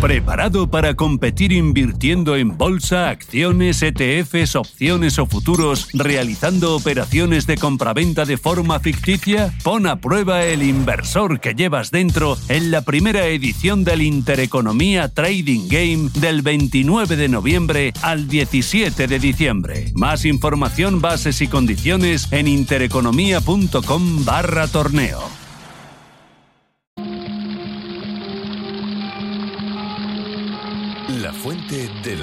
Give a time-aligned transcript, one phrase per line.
[0.00, 8.24] ¿Preparado para competir invirtiendo en bolsa, acciones, ETFs, opciones o futuros, realizando operaciones de compraventa
[8.24, 9.52] de forma ficticia?
[9.64, 15.66] Pon a prueba el inversor que llevas dentro en la primera edición del Intereconomía Trading
[15.68, 19.90] Game del 29 de noviembre al 17 de diciembre.
[19.94, 25.47] Más información, bases y condiciones en intereconomía.com barra torneo.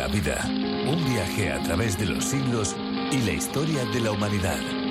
[0.07, 0.45] Vida.
[0.45, 2.75] Un viaje a través de los siglos
[3.11, 4.84] y la historia de la humanidad.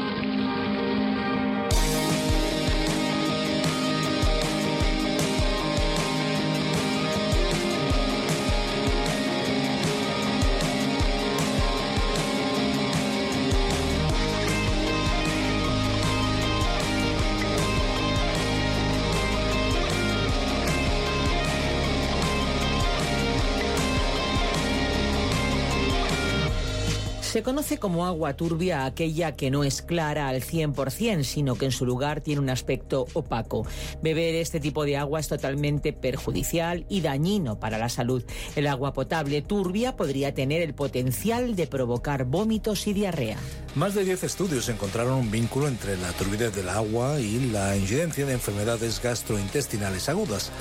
[27.34, 31.72] Se conoce como agua turbia aquella que no es clara al 100%, sino que en
[31.72, 33.66] su lugar tiene un aspecto opaco.
[34.00, 38.22] Beber este tipo de agua es totalmente perjudicial y dañino para la salud.
[38.54, 43.36] El agua potable turbia podría tener el potencial de provocar vómitos y diarrea.
[43.74, 48.24] Más de 10 estudios encontraron un vínculo entre la turbidez del agua y la incidencia
[48.24, 50.52] de enfermedades gastrointestinales agudas.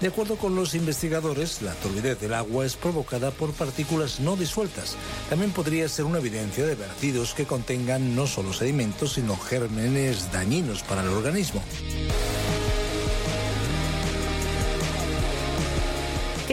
[0.00, 4.96] De acuerdo con los investigadores, la turbidez del agua es provocada por partículas no disueltas.
[5.28, 10.82] También podría ser una evidencia de vertidos que contengan no solo sedimentos, sino gérmenes dañinos
[10.84, 11.60] para el organismo.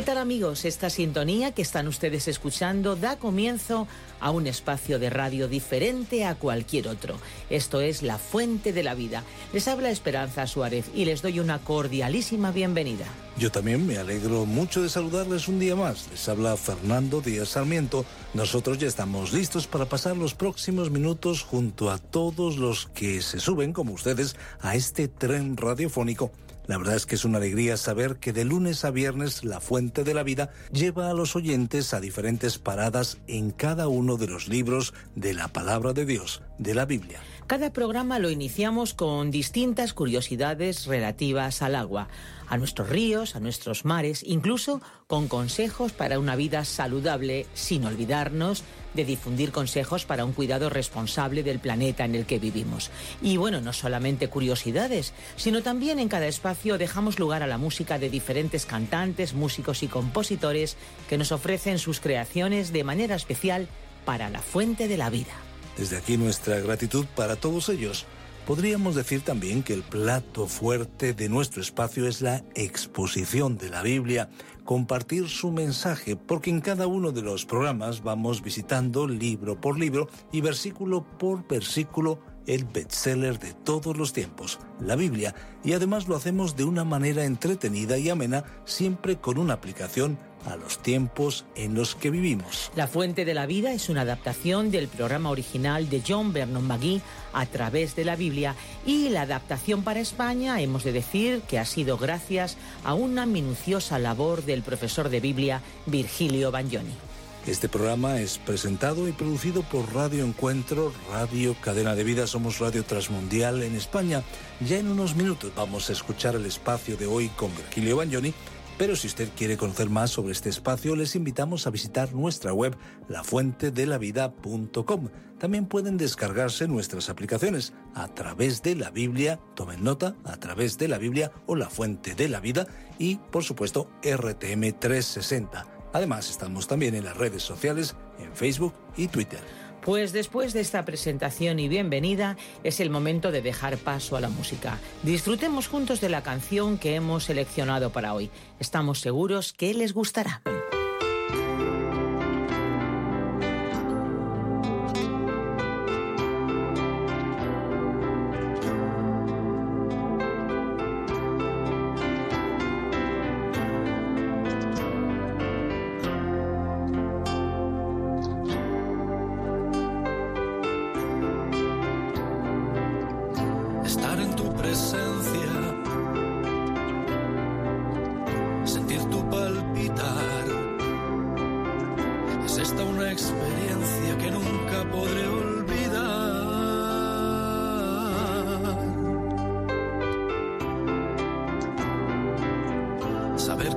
[0.10, 0.66] Tal amigos?
[0.66, 3.88] Esta sintonía que están ustedes escuchando da comienzo
[4.20, 7.20] a un espacio de radio diferente a cualquier otro.
[7.52, 9.24] Esto es La Fuente de la Vida.
[9.54, 13.06] Les habla Esperanza Suárez y les doy una cordialísima bienvenida.
[13.38, 16.08] Yo también me alegro mucho de saludarles un día más.
[16.10, 18.04] Les habla Fernando Díaz Sarmiento.
[18.34, 23.40] Nosotros ya estamos listos para pasar los próximos minutos junto a todos los que se
[23.40, 26.32] suben, como ustedes, a este tren radiofónico
[26.70, 30.04] la verdad es que es una alegría saber que de lunes a viernes la Fuente
[30.04, 34.48] de la Vida lleva a los oyentes a diferentes paradas en cada uno de los
[34.48, 37.22] libros de la palabra de Dios, de la Biblia.
[37.48, 42.08] Cada programa lo iniciamos con distintas curiosidades relativas al agua
[42.50, 48.64] a nuestros ríos, a nuestros mares, incluso con consejos para una vida saludable, sin olvidarnos
[48.94, 52.92] de difundir consejos para un cuidado responsable del planeta en el que vivimos.
[53.22, 58.00] Y bueno, no solamente curiosidades, sino también en cada espacio dejamos lugar a la música
[58.00, 60.78] de diferentes cantantes, músicos y compositores
[61.08, 63.68] que nos ofrecen sus creaciones de manera especial
[64.06, 65.34] para la fuente de la vida.
[65.78, 68.06] Desde aquí nuestra gratitud para todos ellos
[68.50, 73.84] Podríamos decir también que el plato fuerte de nuestro espacio es la exposición de la
[73.84, 74.32] Biblia,
[74.64, 80.10] compartir su mensaje, porque en cada uno de los programas vamos visitando libro por libro
[80.32, 86.16] y versículo por versículo el bestseller de todos los tiempos, la Biblia, y además lo
[86.16, 91.76] hacemos de una manera entretenida y amena, siempre con una aplicación a los tiempos en
[91.76, 92.72] los que vivimos.
[92.76, 97.02] La Fuente de la Vida es una adaptación del programa original de John Vernon McGee
[97.34, 101.66] a través de la Biblia y la adaptación para España hemos de decir que ha
[101.66, 107.09] sido gracias a una minuciosa labor del profesor de Biblia Virgilio Bagnoni.
[107.48, 112.84] Este programa es presentado y producido por Radio Encuentro, Radio Cadena de Vida, somos Radio
[112.84, 114.24] Transmundial en España.
[114.60, 118.34] Ya en unos minutos vamos a escuchar el espacio de hoy con Virgilio Bagnoni
[118.80, 122.78] pero si usted quiere conocer más sobre este espacio, les invitamos a visitar nuestra web
[123.10, 125.10] lafuentedelavida.com.
[125.38, 130.88] También pueden descargarse nuestras aplicaciones a través de la Biblia, tomen nota, a través de
[130.88, 132.68] la Biblia o la Fuente de la Vida
[132.98, 135.79] y, por supuesto, RTM 360.
[135.94, 139.40] Además, estamos también en las redes sociales, en Facebook y Twitter.
[139.82, 144.30] Pues después de esta presentación y bienvenida, es el momento de dejar paso a la
[144.30, 144.78] música.
[145.04, 148.30] Disfrutemos juntos de la canción que hemos seleccionado para hoy.
[148.60, 150.42] Estamos seguros que les gustará.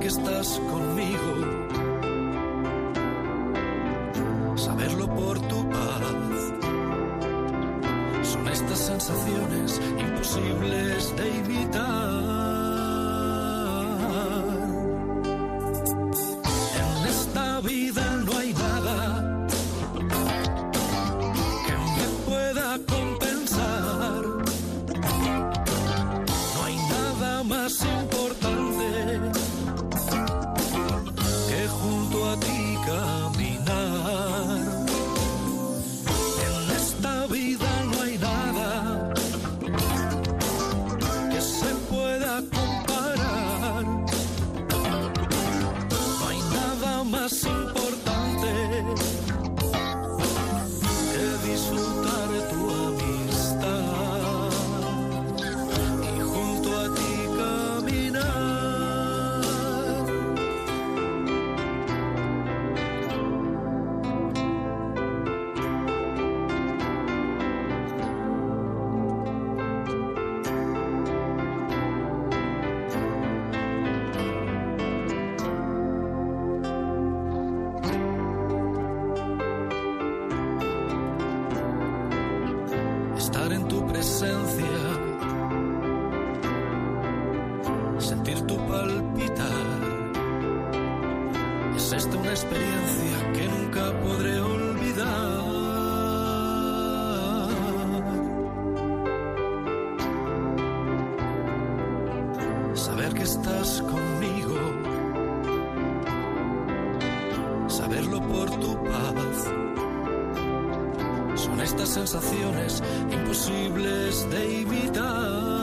[0.03, 1.52] Que estás conmigo,
[107.73, 109.37] saberlo por tu paz.
[111.35, 115.62] Son estas sensaciones imposibles de evitar.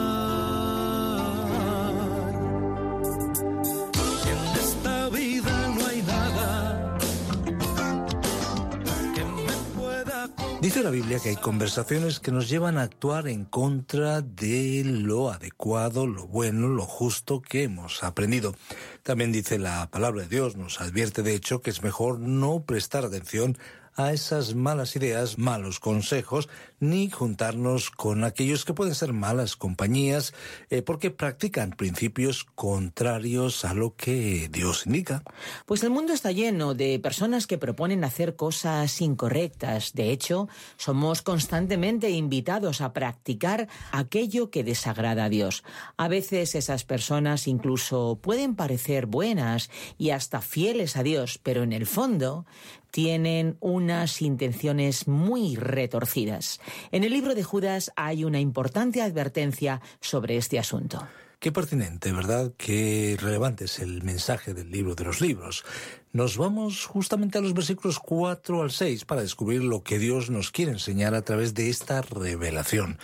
[10.61, 15.31] Dice la Biblia que hay conversaciones que nos llevan a actuar en contra de lo
[15.31, 18.55] adecuado, lo bueno, lo justo que hemos aprendido.
[19.03, 23.07] También dice la palabra de Dios, nos advierte de hecho que es mejor no prestar
[23.07, 23.57] atención
[24.05, 26.49] a esas malas ideas, malos consejos,
[26.81, 30.33] ni juntarnos con aquellos que pueden ser malas compañías,
[30.71, 35.23] eh, porque practican principios contrarios a lo que Dios indica.
[35.67, 39.93] Pues el mundo está lleno de personas que proponen hacer cosas incorrectas.
[39.93, 45.63] De hecho, somos constantemente invitados a practicar aquello que desagrada a Dios.
[45.97, 51.73] A veces esas personas incluso pueden parecer buenas y hasta fieles a Dios, pero en
[51.73, 52.47] el fondo
[52.91, 56.61] tienen unas intenciones muy retorcidas.
[56.93, 61.07] En el libro de Judas hay una importante advertencia sobre este asunto.
[61.41, 62.53] Qué pertinente, ¿verdad?
[62.59, 65.65] Qué relevante es el mensaje del libro de los libros.
[66.13, 70.51] Nos vamos justamente a los versículos 4 al 6 para descubrir lo que Dios nos
[70.51, 72.99] quiere enseñar a través de esta revelación.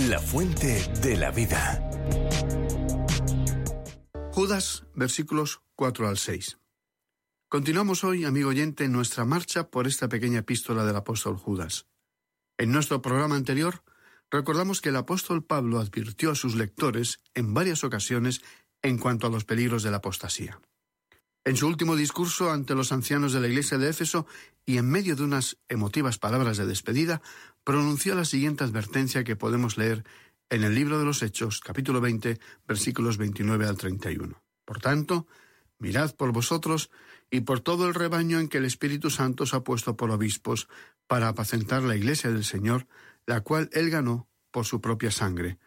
[0.09, 1.91] La fuente de la vida.
[4.33, 6.59] Judas, versículos 4 al 6.
[7.49, 11.87] Continuamos hoy, amigo oyente, nuestra marcha por esta pequeña epístola del apóstol Judas.
[12.57, 13.83] En nuestro programa anterior,
[14.33, 18.43] recordamos que el apóstol Pablo advirtió a sus lectores en varias ocasiones
[18.81, 20.59] en cuanto a los peligros de la apostasía.
[21.45, 24.27] En su último discurso ante los ancianos de la iglesia de Éfeso
[24.65, 27.21] y en medio de unas emotivas palabras de despedida,
[27.63, 30.05] pronunció la siguiente advertencia que podemos leer
[30.51, 34.43] en el libro de los Hechos, capítulo 20, versículos 29 al 31.
[34.65, 35.27] Por tanto,
[35.79, 36.91] mirad por vosotros
[37.31, 40.69] y por todo el rebaño en que el Espíritu Santo os ha puesto por obispos
[41.07, 42.87] para apacentar la iglesia del Señor,
[43.27, 45.59] la cual él ganó por su propia sangre.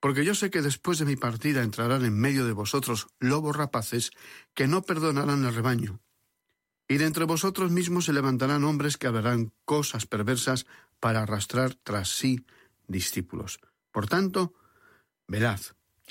[0.00, 4.10] Porque yo sé que después de mi partida entrarán en medio de vosotros lobos rapaces
[4.54, 6.00] que no perdonarán el rebaño.
[6.88, 10.66] Y de entre vosotros mismos se levantarán hombres que hablarán cosas perversas
[10.98, 12.44] para arrastrar tras sí
[12.88, 13.60] discípulos.
[13.92, 14.54] Por tanto,
[15.28, 15.60] velad,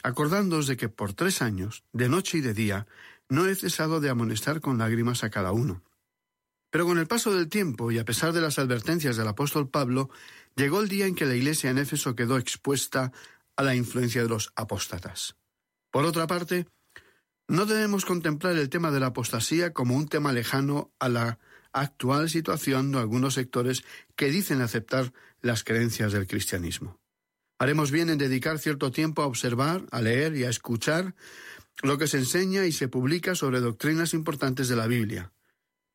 [0.04, 2.88] acordándoos de que por tres años, de noche y de día,
[3.28, 5.84] no he cesado de amonestar con lágrimas a cada uno.
[6.70, 10.10] Pero con el paso del tiempo y a pesar de las advertencias del apóstol Pablo,
[10.56, 13.12] llegó el día en que la iglesia en Éfeso quedó expuesta
[13.56, 15.36] a la influencia de los apóstatas.
[15.92, 16.68] Por otra parte,
[17.48, 21.40] no debemos contemplar el tema de la apostasía como un tema lejano a la
[21.74, 23.84] actual situación de algunos sectores
[24.16, 27.00] que dicen aceptar las creencias del cristianismo.
[27.58, 31.16] Haremos bien en dedicar cierto tiempo a observar, a leer y a escuchar
[31.82, 35.32] lo que se enseña y se publica sobre doctrinas importantes de la Biblia.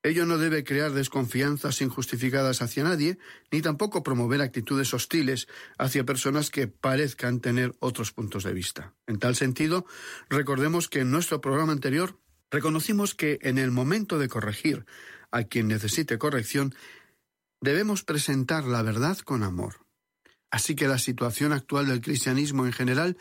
[0.04, 3.16] Ello no debe crear desconfianzas injustificadas hacia nadie,
[3.50, 8.92] ni tampoco promover actitudes hostiles hacia personas que parezcan tener otros puntos de vista.
[9.06, 9.87] En tal sentido,
[10.28, 12.20] recordemos que en nuestro programa anterior
[12.50, 14.84] reconocimos que en el momento de corregir
[15.30, 16.75] a quien necesite corrección,
[17.62, 19.87] debemos presentar la verdad con amor.
[20.50, 23.16] Así que la situación actual del cristianismo en general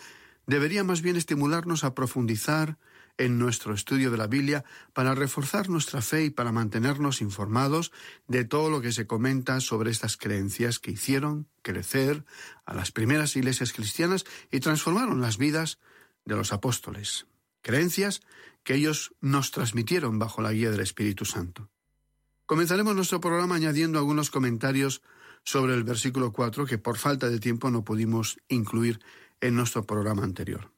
[0.47, 2.77] debería más bien estimularnos a profundizar,
[3.17, 7.91] en nuestro estudio de la Biblia para reforzar nuestra fe y para mantenernos informados
[8.27, 12.25] de todo lo que se comenta sobre estas creencias que hicieron crecer
[12.65, 15.79] a las primeras iglesias cristianas y transformaron las vidas
[16.25, 17.27] de los apóstoles.
[17.61, 18.21] Creencias
[18.63, 21.69] que ellos nos transmitieron bajo la guía del Espíritu Santo.
[22.45, 25.01] Comenzaremos nuestro programa añadiendo algunos comentarios
[25.43, 28.99] sobre el versículo 4 que por falta de tiempo no pudimos incluir
[29.41, 30.72] en nuestro programa anterior.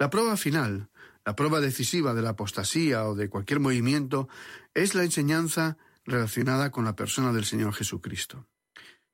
[0.00, 0.90] La prueba final
[1.24, 4.28] la prueba decisiva de la apostasía o de cualquier movimiento
[4.74, 8.46] es la enseñanza relacionada con la persona del Señor Jesucristo.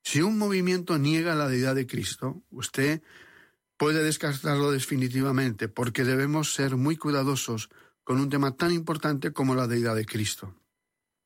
[0.02, 3.02] Si un movimiento niega la deidad de Cristo, usted
[3.76, 7.70] puede descartarlo definitivamente porque debemos ser muy cuidadosos
[8.04, 10.54] con un tema tan importante como la deidad de Cristo.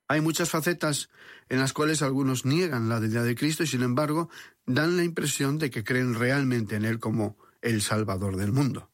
[0.09, 1.11] Hay muchas facetas
[1.51, 4.31] en las cuales algunos niegan la deidad de Cristo y sin embargo
[4.65, 8.91] dan la impresión de que creen realmente en Él como el Salvador del mundo.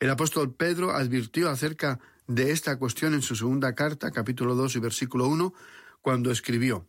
[0.00, 4.78] El apóstol Pedro advirtió acerca de esta cuestión en su segunda carta, capítulo 2 y
[4.78, 5.52] versículo 1,
[6.02, 6.88] cuando escribió,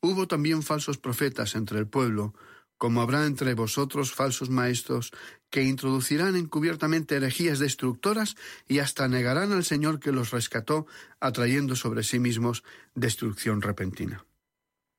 [0.00, 2.34] Hubo también falsos profetas entre el pueblo,
[2.76, 5.12] como habrá entre vosotros falsos maestros,
[5.50, 8.34] que introducirán encubiertamente herejías destructoras
[8.66, 10.88] y hasta negarán al Señor que los rescató,
[11.20, 12.64] atrayendo sobre sí mismos
[12.96, 14.26] destrucción repentina.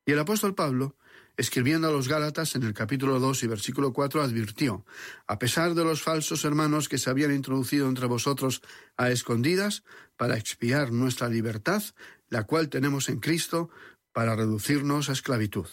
[0.06, 0.96] Y el apóstol Pablo
[1.38, 4.86] escribiendo a los Gálatas en el capítulo 2 y versículo 4 advirtió,
[5.28, 8.62] a pesar de los falsos hermanos que se habían introducido entre vosotros
[8.98, 9.84] a escondidas,
[10.16, 11.84] para expiar nuestra libertad,
[12.30, 13.70] la cual tenemos en Cristo,
[14.12, 15.68] para reducirnos a esclavitud.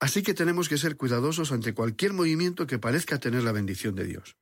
[0.00, 4.04] Así que tenemos que ser cuidadosos ante cualquier movimiento que parezca tener la bendición de
[4.04, 4.36] Dios.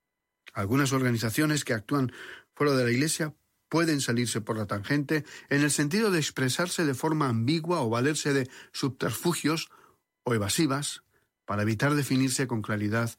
[0.54, 2.12] Algunas organizaciones que actúan
[2.54, 3.34] fuera de la Iglesia
[3.68, 8.32] pueden salirse por la tangente en el sentido de expresarse de forma ambigua o valerse
[8.32, 9.70] de subterfugios
[10.24, 11.02] o evasivas
[11.44, 13.10] para evitar definirse con claridad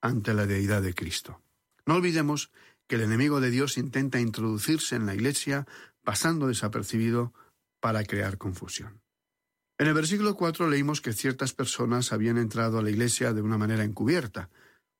[0.00, 1.40] ante la deidad de Cristo.
[1.86, 2.50] No olvidemos
[2.86, 5.66] que el enemigo de Dios intenta introducirse en la Iglesia
[6.02, 7.32] pasando desapercibido
[7.80, 9.00] para crear confusión.
[9.78, 13.56] En el versículo 4 leímos que ciertas personas habían entrado a la Iglesia de una
[13.56, 14.50] manera encubierta,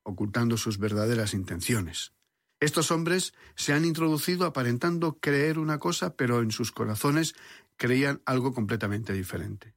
[0.03, 2.13] ocultando sus verdaderas intenciones.
[2.61, 7.35] Estos hombres se han introducido aparentando creer una cosa, pero en sus corazones
[7.77, 9.75] creían algo completamente diferente.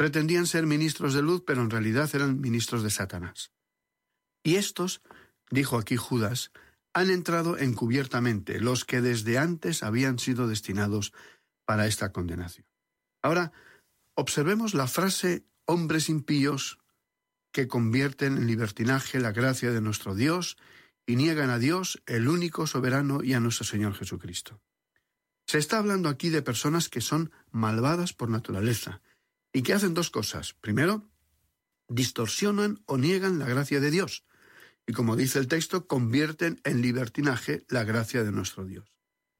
[0.00, 3.52] Pretendían ser ministros de luz, pero en realidad eran ministros de Satanás.
[4.42, 5.02] Y estos,
[5.50, 6.52] dijo aquí Judas,
[6.94, 11.12] han entrado encubiertamente, los que desde antes habían sido destinados
[11.66, 12.66] para esta condenación.
[13.20, 13.52] Ahora,
[14.14, 16.78] observemos la frase hombres impíos
[17.52, 20.56] que convierten en libertinaje la gracia de nuestro Dios
[21.04, 24.62] y niegan a Dios, el único soberano, y a nuestro Señor Jesucristo.
[25.46, 29.02] Se está hablando aquí de personas que son malvadas por naturaleza,
[29.52, 30.54] y que hacen dos cosas.
[30.54, 31.08] Primero,
[31.88, 34.24] distorsionan o niegan la gracia de Dios.
[34.86, 38.92] Y como dice el texto, convierten en libertinaje la gracia de nuestro Dios.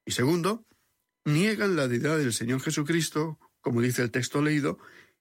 [0.05, 0.67] Y segundo,
[1.25, 4.79] niegan la deidad del Señor Jesucristo, como dice el texto leído,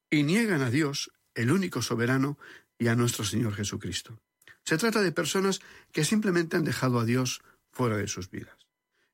[0.09, 2.37] y niegan a Dios, el único soberano,
[2.77, 4.19] y a nuestro Señor Jesucristo.
[4.63, 7.41] Se trata de personas que simplemente han dejado a Dios
[7.71, 8.58] fuera de sus vidas.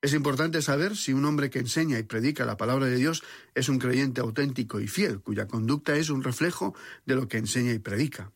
[0.06, 3.24] Es importante saber si un hombre que enseña y predica la palabra de Dios
[3.56, 7.72] es un creyente auténtico y fiel, cuya conducta es un reflejo de lo que enseña
[7.72, 8.30] y predica,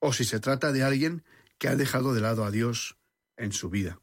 [0.00, 1.24] o si se trata de alguien
[1.56, 2.98] que ha dejado de lado a Dios
[3.38, 4.02] en su vida.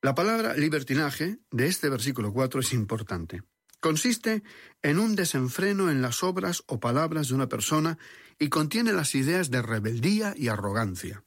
[0.00, 3.42] La palabra libertinaje de este versículo 4 es importante.
[3.78, 4.42] Consiste
[4.80, 7.98] en un desenfreno en las obras o palabras de una persona
[8.38, 11.22] y contiene las ideas de rebeldía y arrogancia.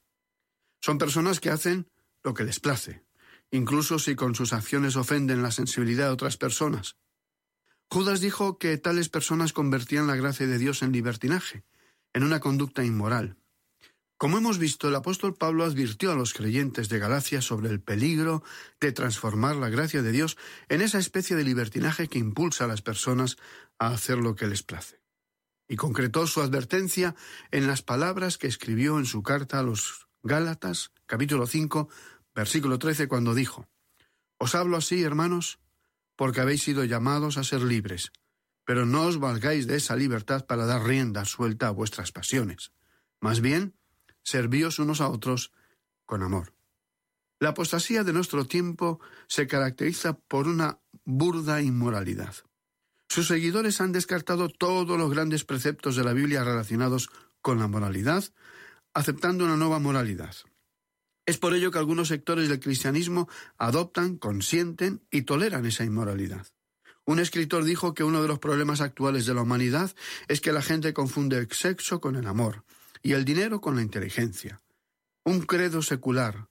[0.82, 1.88] Son personas que hacen
[2.24, 3.05] lo que les place,
[3.56, 6.98] incluso si con sus acciones ofenden la sensibilidad de otras personas.
[7.90, 11.64] Judas dijo que tales personas convertían la gracia de Dios en libertinaje,
[12.14, 13.38] en una conducta inmoral.
[14.18, 18.44] Como hemos visto, el apóstol Pablo advirtió a los creyentes de Galacia sobre el peligro
[18.80, 20.38] de transformar la gracia de Dios
[20.70, 23.36] en esa especie de libertinaje que impulsa a las personas
[23.78, 25.02] a hacer lo que les place.
[25.68, 27.16] Y concretó su advertencia
[27.52, 31.90] en las palabras que escribió en su carta a los Gálatas, capítulo 5,
[32.36, 33.68] versículo 13, cuando dijo,
[34.38, 35.60] Os hablo así, hermanos,
[36.16, 38.12] porque habéis sido llamados a ser libres,
[38.66, 42.72] pero no os valgáis de esa libertad para dar rienda suelta a vuestras pasiones.
[43.22, 43.76] Más bien,
[44.24, 45.52] servíos unos a otros
[46.06, 46.54] con amor.
[47.40, 52.36] La apostasía de nuestro tiempo se caracteriza por una burda inmoralidad.
[53.08, 57.10] Sus seguidores han descartado todos los grandes preceptos de la Biblia relacionados
[57.42, 58.24] con la moralidad,
[58.94, 60.36] aceptando una nueva moralidad.
[61.26, 63.28] Es por ello que algunos sectores del cristianismo
[63.58, 66.48] adoptan, consienten y toleran esa inmoralidad.
[67.06, 69.96] Un escritor dijo que uno de los problemas actuales de la humanidad
[70.28, 72.64] es que la gente confunde el sexo con el amor,
[73.06, 74.64] y el dinero con la inteligencia.
[75.24, 76.50] Un credo secular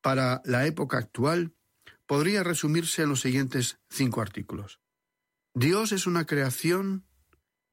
[0.00, 1.56] para la época actual
[2.06, 4.78] podría resumirse en los siguientes cinco artículos.
[5.54, 7.04] Dios es una creación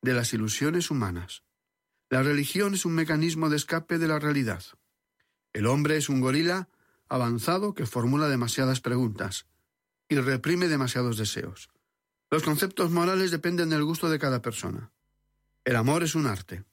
[0.02, 1.44] de las ilusiones humanas.
[2.10, 4.64] La religión es un mecanismo de escape de la realidad.
[5.54, 6.70] El hombre es un gorila
[7.08, 9.48] avanzado que formula demasiadas preguntas
[10.08, 11.70] y reprime demasiados deseos.
[12.30, 14.92] Los conceptos morales dependen del gusto de cada persona.
[15.66, 16.64] El amor es un arte.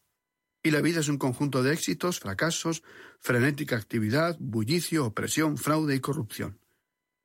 [0.62, 2.83] Y la vida es un conjunto de éxitos, fracasos,
[3.21, 6.59] frenética actividad, bullicio, opresión, fraude y corrupción.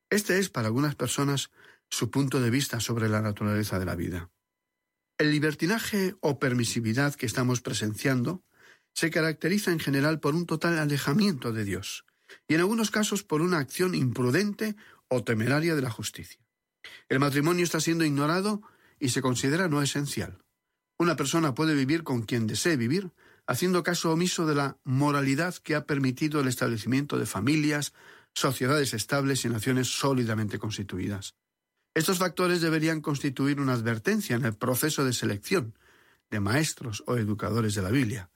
[0.09, 1.49] Este es, para algunas personas,
[1.89, 4.29] su punto de vista sobre la naturaleza de la vida.
[5.17, 8.43] El libertinaje o permisividad que estamos presenciando
[8.93, 12.05] se caracteriza en general por un total alejamiento de Dios
[12.47, 14.75] y en algunos casos por una acción imprudente
[15.07, 16.39] o temeraria de la justicia.
[17.09, 18.61] El matrimonio está siendo ignorado
[18.99, 20.39] y se considera no esencial.
[20.97, 23.11] Una persona puede vivir con quien desee vivir,
[23.47, 27.93] haciendo caso omiso de la moralidad que ha permitido el establecimiento de familias,
[28.33, 31.35] sociedades estables y naciones sólidamente constituidas.
[31.93, 35.77] Estos factores deberían constituir una advertencia en el proceso de selección
[36.29, 38.30] de maestros o educadores de la Biblia.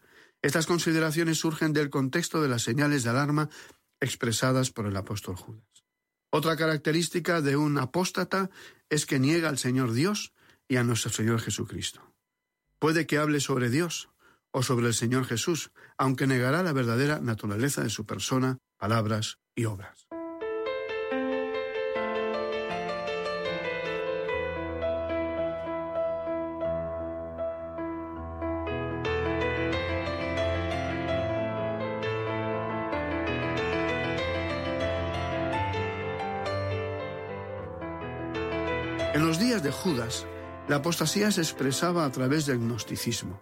[0.46, 3.50] Estas consideraciones surgen del contexto de las señales de alarma
[4.00, 5.84] expresadas por el apóstol Judas.
[6.30, 8.52] Otra característica de un apóstata
[8.88, 10.34] es que niega al Señor Dios
[10.68, 12.14] y a nuestro Señor Jesucristo.
[12.78, 14.10] Puede que hable sobre Dios,
[14.52, 19.66] o sobre el Señor Jesús, aunque negará la verdadera naturaleza de su persona, palabras y
[19.66, 20.05] obras.
[39.86, 40.26] Judas,
[40.68, 43.40] la apostasía se expresaba a través del gnosticismo.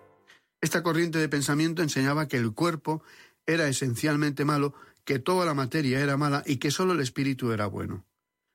[0.59, 3.01] Esta corriente de pensamiento enseñaba que el cuerpo
[3.45, 4.73] era esencialmente malo,
[5.05, 8.05] que toda la materia era mala y que solo el espíritu era bueno.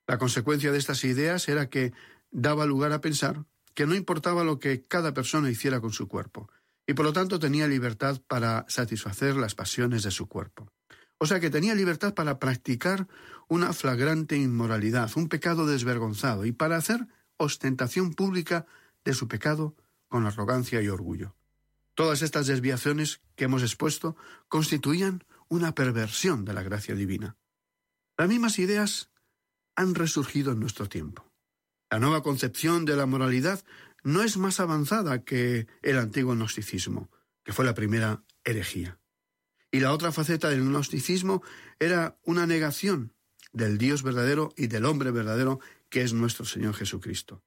[0.07, 1.95] La consecuencia de estas ideas era que
[2.31, 6.51] daba lugar a pensar que no importaba lo que cada persona hiciera con su cuerpo,
[6.87, 10.71] y por lo tanto tenía libertad para satisfacer las pasiones de su cuerpo.
[11.17, 13.09] O sea que tenía libertad para practicar
[13.49, 18.67] una flagrante inmoralidad, un pecado desvergonzado, y para hacer ostentación pública
[19.05, 19.75] de su pecado
[20.09, 21.35] con arrogancia y orgullo.
[21.95, 24.17] Todas estas desviaciones que hemos expuesto
[24.49, 27.37] constituían una perversión de la gracia divina.
[28.17, 29.11] Las mismas ideas
[29.75, 31.25] han resurgido en nuestro tiempo.
[31.91, 33.65] La nueva concepción de la moralidad
[34.03, 37.11] no es más avanzada que el antiguo gnosticismo,
[37.45, 38.99] que fue la primera herejía.
[39.71, 41.43] Y la otra faceta del gnosticismo
[41.79, 43.13] era una negación
[43.53, 47.43] del Dios verdadero y del hombre verdadero que es nuestro Señor Jesucristo.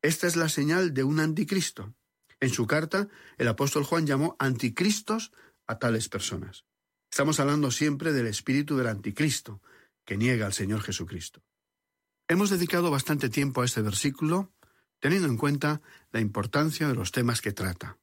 [0.00, 1.94] Esta es la señal de un anticristo,
[2.42, 3.06] en su carta,
[3.38, 5.30] el apóstol Juan llamó anticristos
[5.68, 6.64] a tales personas.
[7.08, 9.62] Estamos hablando siempre del espíritu del anticristo,
[10.04, 11.44] que niega al Señor Jesucristo.
[12.26, 14.52] Hemos dedicado bastante tiempo a este versículo,
[14.98, 17.98] teniendo en cuenta la importancia de los temas que trata.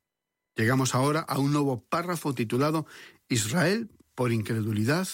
[0.56, 2.86] Llegamos ahora a un nuevo párrafo titulado
[3.28, 5.10] Israel, por incredulidad,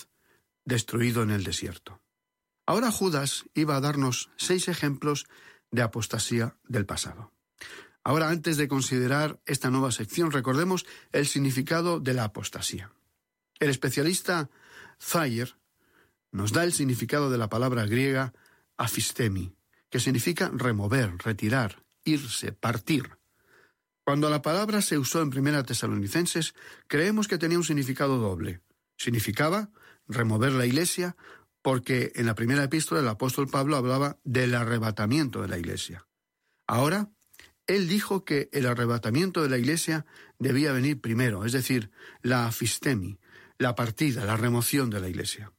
[0.66, 2.00] destruido en el desierto.
[2.66, 5.28] Ahora Judas iba a darnos seis ejemplos
[5.72, 7.32] de apostasía del pasado.
[8.04, 12.92] Ahora, antes de considerar esta nueva sección, recordemos el significado de la apostasía.
[13.60, 14.50] El especialista
[15.12, 15.56] Thayer
[16.32, 18.34] nos da el significado de la palabra griega
[18.78, 19.56] afistemi,
[19.90, 23.18] que significa remover, retirar, irse, partir.
[24.04, 26.54] Cuando la palabra se usó en Primera Tesalonicenses,
[26.88, 28.62] creemos que tenía un significado doble.
[28.98, 29.70] Significaba
[30.08, 31.16] remover la iglesia,
[31.66, 36.06] porque en la primera epístola el apóstol Pablo hablaba del arrebatamiento de la iglesia.
[36.68, 37.10] Ahora
[37.66, 40.06] él dijo que el arrebatamiento de la Iglesia
[40.38, 41.90] debía venir primero, es decir,
[42.22, 43.18] la afistemi,
[43.58, 45.54] la partida, la remoción de la Iglesia.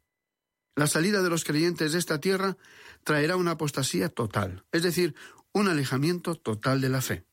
[0.76, 2.56] La salida de los creyentes de esta tierra
[3.02, 5.16] traerá una apostasía total, es decir,
[5.50, 7.24] un alejamiento total de la fe.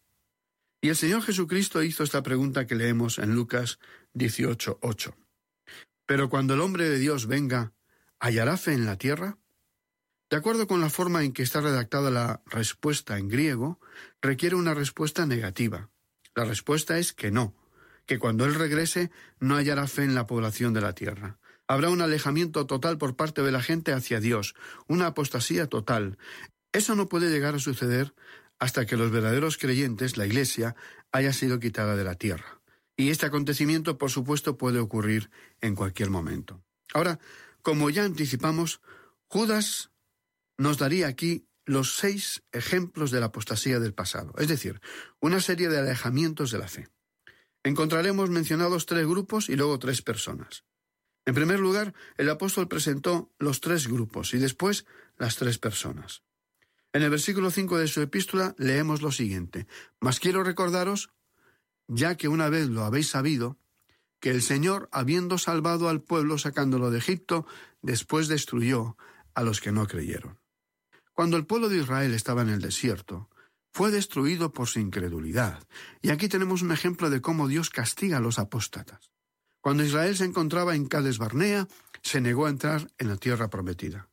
[0.81, 3.77] Y el Señor Jesucristo hizo esta pregunta que leemos en Lucas
[4.15, 5.13] 18:8.
[6.07, 7.71] Pero cuando el hombre de Dios venga,
[8.23, 9.38] ¿hallará fe en la tierra?
[10.29, 13.81] De acuerdo con la forma en que está redactada la respuesta en griego,
[14.21, 15.89] requiere una respuesta negativa.
[16.33, 17.53] La respuesta es que no,
[18.05, 21.38] que cuando Él regrese no hallará fe en la población de la tierra.
[21.67, 24.55] Habrá un alejamiento total por parte de la gente hacia Dios,
[24.88, 26.17] una apostasía total.
[26.71, 28.13] Eso no puede llegar a suceder
[28.57, 30.77] hasta que los verdaderos creyentes, la Iglesia,
[31.12, 32.62] haya sido quitada de la tierra.
[32.95, 36.63] Y este acontecimiento, por supuesto, puede ocurrir en cualquier momento.
[36.93, 37.19] Ahora,
[37.63, 38.82] como ya anticipamos,
[39.28, 39.89] Judas
[40.58, 44.82] nos daría aquí los seis ejemplos de la apostasía del pasado, es decir,
[45.19, 46.89] una serie de alejamientos de la fe.
[47.63, 50.65] Encontraremos mencionados tres grupos y luego tres personas.
[51.26, 54.86] En primer lugar, el apóstol presentó los tres grupos y después
[55.17, 56.23] las tres personas.
[56.91, 59.67] En el versículo 5 de su epístola leemos lo siguiente,
[60.02, 61.12] Mas quiero recordaros,
[61.88, 63.58] ya que una vez lo habéis sabido,
[64.23, 67.45] que el Señor, habiendo salvado al pueblo sacándolo de Egipto,
[67.81, 68.95] después destruyó
[69.36, 70.39] a los que no creyeron.
[71.12, 73.29] Cuando el pueblo de Israel estaba en el desierto,
[73.73, 75.62] fue destruido por su incredulidad.
[76.01, 79.12] Y aquí tenemos un ejemplo de cómo Dios castiga a los apóstatas.
[79.59, 81.67] Cuando Israel se encontraba en Cades Barnea,
[82.01, 84.07] se negó a entrar en la tierra prometida.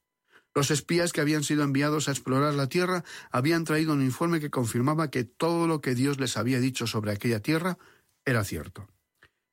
[0.57, 4.51] Los espías que habían sido enviados a explorar la tierra habían traído un informe que
[4.51, 7.79] confirmaba que todo lo que Dios les había dicho sobre aquella tierra
[8.25, 8.89] era cierto.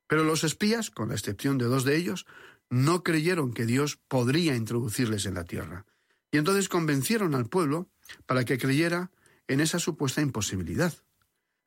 [0.08, 2.26] Pero los espías, con la excepción de dos de ellos,
[2.70, 5.86] no creyeron que Dios podría introducirles en la tierra.
[6.32, 7.90] Y entonces convencieron al pueblo
[8.26, 9.12] para que creyera
[9.48, 10.94] en esa supuesta imposibilidad.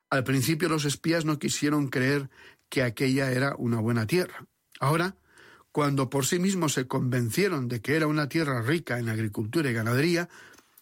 [0.09, 2.29] Al principio los espías no quisieron creer
[2.69, 4.45] que aquella era una buena tierra.
[4.79, 5.15] Ahora,
[5.71, 9.73] cuando por sí mismos se convencieron de que era una tierra rica en agricultura y
[9.73, 10.29] ganadería,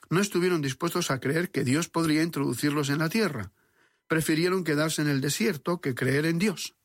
[0.10, 3.52] no estuvieron dispuestos a creer que Dios podría introducirlos en la tierra.
[4.08, 6.76] Prefirieron quedarse en el desierto que creer en Dios.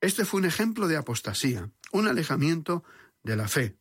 [0.00, 2.84] Este fue un ejemplo de apostasía, un alejamiento
[3.22, 3.76] de la fe.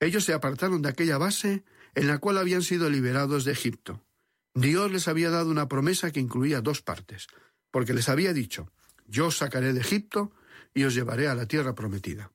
[0.00, 4.04] Ellos se apartaron de aquella base en la cual habían sido liberados de Egipto.
[4.54, 7.28] Dios les había dado una promesa que incluía dos partes,
[7.70, 8.72] porque les había dicho,
[9.06, 10.32] yo os sacaré de Egipto
[10.74, 12.32] y os llevaré a la tierra prometida.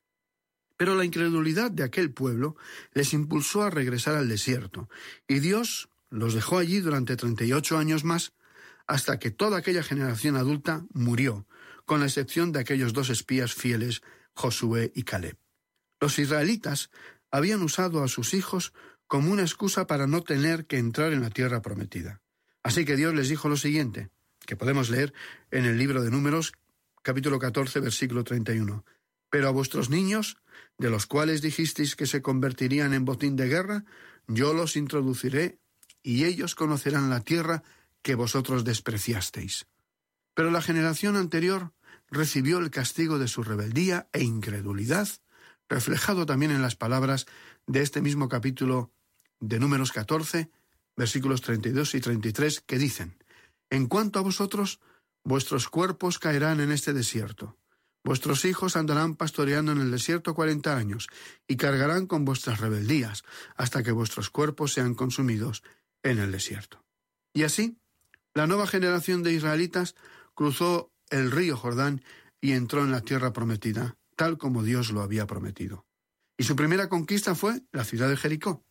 [0.78, 2.56] Pero la incredulidad de aquel pueblo
[2.94, 4.90] les impulsó a regresar al desierto,
[5.28, 8.34] y Dios los dejó allí durante treinta y ocho años más,
[8.88, 11.48] hasta que toda aquella generación adulta murió,
[11.86, 14.02] con la excepción de aquellos dos espías fieles,
[14.34, 15.38] Josué y Caleb.
[16.00, 16.90] Los israelitas
[17.32, 18.74] habían usado a sus hijos
[19.08, 22.22] como una excusa para no tener que entrar en la tierra prometida.
[22.64, 24.10] Así que Dios les dijo lo siguiente,
[24.46, 25.14] que podemos leer
[25.52, 26.54] en el libro de Números,
[27.02, 28.86] capítulo 14, versículo 31.
[29.30, 30.38] Pero a vuestros niños,
[30.78, 33.86] de los cuales dijisteis que se convertirían en botín de guerra,
[34.28, 35.60] yo los introduciré
[36.02, 37.64] y ellos conocerán la tierra
[38.02, 39.66] que vosotros despreciasteis.
[40.34, 41.74] Pero la generación anterior
[42.10, 45.08] recibió el castigo de su rebeldía e incredulidad,
[45.70, 47.26] reflejado también en las palabras
[47.68, 48.92] de este mismo capítulo
[49.40, 50.50] de Números 14,
[50.96, 53.18] versículos 32 y 33, que dicen,
[53.70, 54.80] En cuanto a vosotros,
[55.24, 57.58] vuestros cuerpos caerán en este desierto.
[58.04, 61.08] Vuestros hijos andarán pastoreando en el desierto cuarenta años
[61.48, 63.24] y cargarán con vuestras rebeldías
[63.56, 65.64] hasta que vuestros cuerpos sean consumidos
[66.04, 66.84] en el desierto.
[67.34, 67.78] Y así,
[68.34, 69.96] la nueva generación de israelitas
[70.34, 72.04] cruzó el río Jordán
[72.42, 75.86] y entró en la tierra prometida, tal como Dios lo había prometido.
[76.38, 78.66] Y su primera conquista fue la ciudad de Jericó.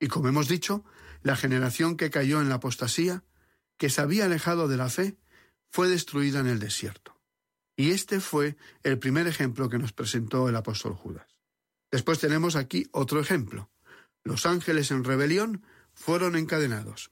[0.00, 0.84] Y como hemos dicho,
[1.22, 3.24] la generación que cayó en la apostasía,
[3.76, 5.16] que se había alejado de la fe,
[5.70, 7.20] fue destruida en el desierto.
[7.76, 11.26] Y este fue el primer ejemplo que nos presentó el apóstol Judas.
[11.90, 13.70] Después tenemos aquí otro ejemplo.
[14.22, 17.10] Los ángeles en rebelión fueron encadenados.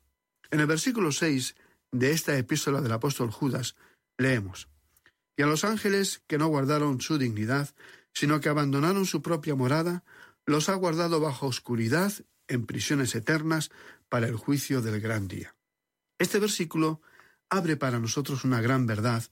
[0.50, 1.56] En el versículo 6
[1.92, 3.76] de esta epístola del apóstol Judas
[4.18, 4.68] leemos,
[5.36, 7.74] Y a los ángeles que no guardaron su dignidad,
[8.12, 10.04] sino que abandonaron su propia morada,
[10.44, 12.12] los ha guardado bajo oscuridad
[12.48, 13.70] en prisiones eternas
[14.08, 15.54] para el juicio del gran día.
[16.18, 17.00] Este versículo
[17.48, 19.24] abre para nosotros una gran verdad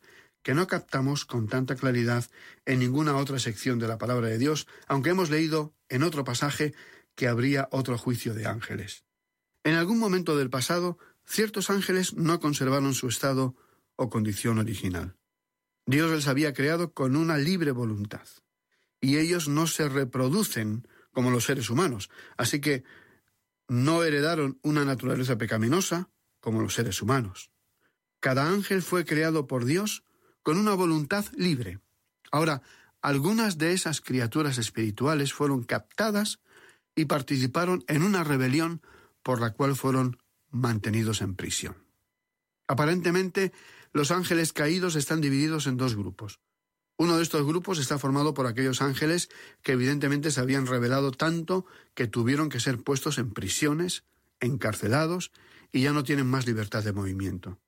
[0.42, 2.24] que no captamos con tanta claridad
[2.64, 6.74] en ninguna otra sección de la palabra de Dios, aunque hemos leído en otro pasaje
[7.14, 9.04] que habría otro juicio de ángeles.
[9.64, 10.98] En algún momento del pasado,
[11.30, 13.54] ciertos ángeles no conservaron su estado
[13.94, 15.16] o condición original.
[15.86, 18.26] Dios les había creado con una libre voluntad,
[19.00, 22.82] y ellos no se reproducen como los seres humanos, así que
[23.68, 27.52] no heredaron una naturaleza pecaminosa como los seres humanos.
[28.18, 30.04] Cada ángel fue creado por Dios
[30.42, 31.78] con una voluntad libre.
[32.32, 32.62] Ahora,
[33.02, 36.40] algunas de esas criaturas espirituales fueron captadas
[36.96, 38.82] y participaron en una rebelión
[39.22, 40.19] por la cual fueron
[40.50, 41.76] mantenidos en prisión.
[42.66, 43.52] Aparentemente,
[43.92, 46.40] los ángeles caídos están divididos en dos grupos.
[46.96, 49.30] Uno de estos grupos está formado por aquellos ángeles
[49.62, 54.04] que evidentemente se habían revelado tanto que tuvieron que ser puestos en prisiones,
[54.38, 55.32] encarcelados
[55.72, 57.58] y ya no tienen más libertad de movimiento.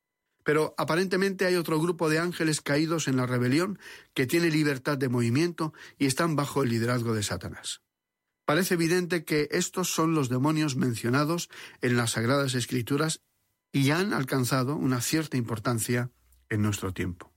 [0.43, 3.79] Pero aparentemente hay otro grupo de ángeles caídos en la rebelión
[4.13, 7.81] que tiene libertad de movimiento y están bajo el liderazgo de Satanás.
[8.45, 11.49] Parece evidente que estos son los demonios mencionados
[11.81, 13.21] en las Sagradas Escrituras
[13.71, 16.11] y han alcanzado una cierta importancia
[16.49, 17.33] en nuestro tiempo.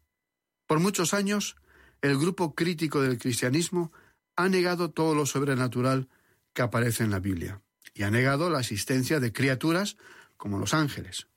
[0.66, 1.56] Por muchos años,
[2.02, 3.92] el grupo crítico del cristianismo
[4.36, 6.08] ha negado todo lo sobrenatural
[6.52, 7.62] que aparece en la Biblia
[7.94, 9.96] y ha negado la existencia de criaturas
[10.36, 11.28] como los ángeles.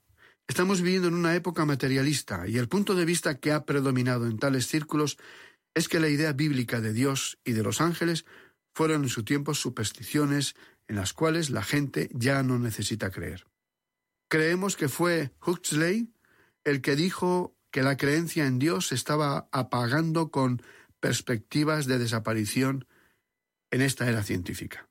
[0.48, 4.38] Estamos viviendo en una época materialista y el punto de vista que ha predominado en
[4.38, 5.16] tales círculos
[5.74, 8.26] es que la idea bíblica de Dios y de los ángeles
[8.72, 10.54] fueron en su tiempo supersticiones
[10.88, 13.46] en las cuales la gente ya no necesita creer.
[14.28, 16.12] Creemos que fue Huxley
[16.64, 20.62] el que dijo que la creencia en Dios se estaba apagando con
[21.00, 22.86] perspectivas de desaparición
[23.70, 24.88] en esta era científica.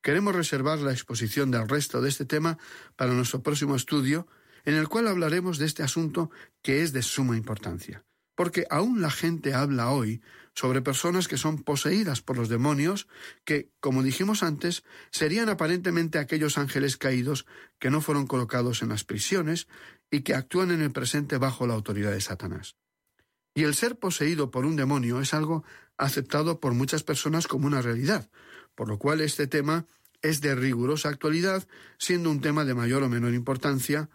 [0.00, 2.58] Queremos reservar la exposición del resto de este tema
[2.94, 4.28] para nuestro próximo estudio,
[4.64, 6.30] en el cual hablaremos de este asunto
[6.62, 8.04] que es de suma importancia.
[8.36, 10.22] Porque aún la gente habla hoy
[10.54, 13.08] sobre personas que son poseídas por los demonios,
[13.44, 17.44] que, como dijimos antes, serían aparentemente aquellos ángeles caídos
[17.78, 19.66] que no fueron colocados en las prisiones
[20.10, 22.76] y que actúan en el presente bajo la autoridad de Satanás.
[23.54, 25.64] Y el ser poseído por un demonio es algo
[25.98, 28.30] aceptado por muchas personas como una realidad,
[28.74, 29.86] por lo cual este tema
[30.22, 31.66] es de rigurosa actualidad,
[31.98, 34.08] siendo un tema de mayor o menor importancia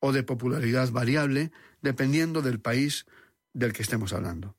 [0.00, 1.52] o de popularidad variable,
[1.82, 3.06] dependiendo del país
[3.52, 4.56] del que estemos hablando.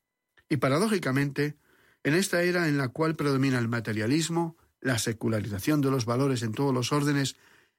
[0.50, 1.58] Y paradójicamente,
[2.04, 6.52] en esta era en la cual predomina el materialismo, la secularización de los valores en
[6.52, 7.36] todos los órdenes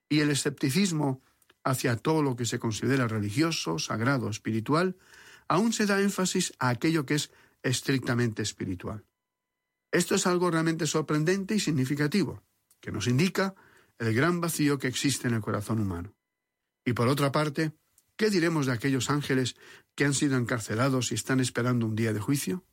[0.09, 1.21] y el escepticismo
[1.65, 4.97] hacia todo lo que se considera religioso, sagrado, espiritual,
[5.49, 7.31] aún se da énfasis a aquello que es
[7.63, 9.05] estrictamente espiritual.
[9.91, 12.43] Esto es algo realmente sorprendente y significativo,
[12.81, 13.55] que nos indica
[13.99, 16.15] el gran vacío que existe en el corazón humano.
[16.85, 17.73] Y por otra parte,
[18.17, 19.57] ¿qué diremos de aquellos ángeles
[19.95, 22.65] que han sido encarcelados y están esperando un día de juicio?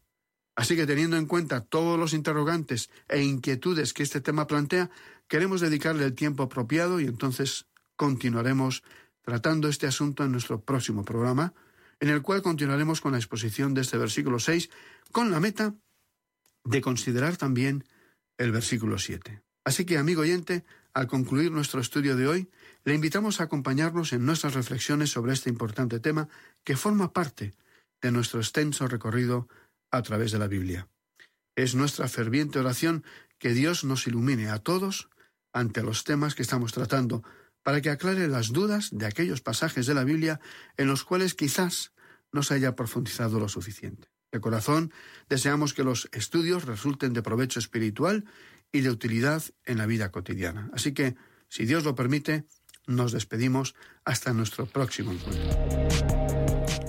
[0.55, 4.89] Así que teniendo en cuenta todos los interrogantes e inquietudes que este tema plantea,
[5.27, 8.83] queremos dedicarle el tiempo apropiado y entonces continuaremos
[9.21, 11.53] tratando este asunto en nuestro próximo programa,
[11.99, 14.69] en el cual continuaremos con la exposición de este versículo 6,
[15.11, 15.75] con la meta
[16.63, 17.85] de considerar también
[18.37, 19.41] el versículo 7.
[19.63, 22.49] Así que, amigo oyente, al concluir nuestro estudio de hoy,
[22.85, 26.29] le invitamos a acompañarnos en nuestras reflexiones sobre este importante tema
[26.63, 27.53] que forma parte
[28.01, 29.47] de nuestro extenso recorrido
[29.91, 30.87] a través de la Biblia.
[31.55, 33.03] Es nuestra ferviente oración
[33.37, 35.09] que Dios nos ilumine a todos
[35.51, 37.23] ante los temas que estamos tratando,
[37.63, 40.39] para que aclare las dudas de aquellos pasajes de la Biblia
[40.77, 41.93] en los cuales quizás
[42.31, 44.09] no se haya profundizado lo suficiente.
[44.31, 44.93] De corazón,
[45.27, 48.25] deseamos que los estudios resulten de provecho espiritual
[48.71, 50.69] y de utilidad en la vida cotidiana.
[50.73, 51.15] Así que,
[51.47, 52.45] si Dios lo permite,
[52.89, 56.88] nos despedimos hasta nuestro próximo encuentro.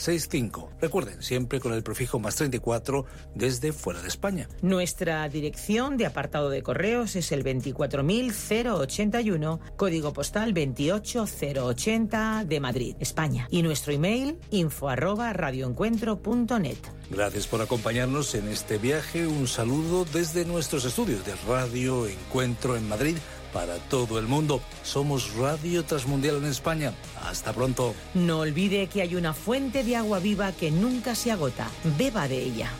[0.00, 0.70] 265.
[0.80, 4.48] Recuerden, siempre con el prefijo más 34 desde fuera de España.
[4.62, 13.46] Nuestra dirección de apartado de correos es el 24081, código postal 28080 de Madrid, España.
[13.50, 16.78] Y nuestro email info arroba radioencuentro.net.
[17.10, 19.26] Gracias por acompañarnos en este viaje.
[19.26, 23.16] Un saludo desde nuestros estudios de Radio Encuentro en Madrid
[23.52, 24.60] para todo el mundo.
[24.82, 26.92] Somos Radio Transmundial en España.
[27.22, 27.94] Hasta pronto.
[28.14, 31.68] No olvide que hay una fuente de agua viva que nunca se agota.
[31.98, 32.70] Beba de ella.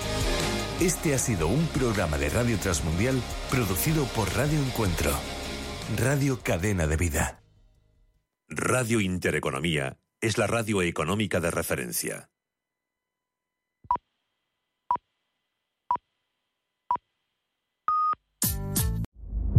[0.80, 3.20] Este ha sido un programa de Radio Transmundial
[3.50, 5.10] producido por Radio Encuentro.
[5.98, 7.42] Radio Cadena de Vida.
[8.48, 12.29] Radio Intereconomía es la radio económica de referencia.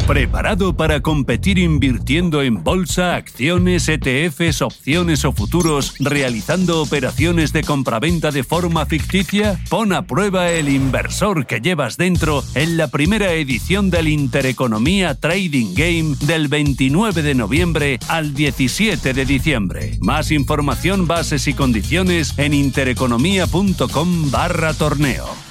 [0.08, 8.32] ¿Preparado para competir invirtiendo en bolsa, acciones, ETFs, opciones o futuros, realizando operaciones de compraventa
[8.32, 9.60] de forma ficticia?
[9.70, 15.74] Pon a prueba el inversor que llevas dentro en la primera edición del Intereconomía Trading
[15.76, 19.98] Game del 29 de noviembre al 17 de diciembre.
[20.02, 25.51] Más información, bases y condiciones en intereconomía.com barra torneo.